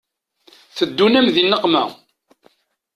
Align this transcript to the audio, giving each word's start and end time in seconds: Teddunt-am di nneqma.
Teddunt-am 0.77 1.27
di 1.33 1.43
nneqma. 1.45 1.83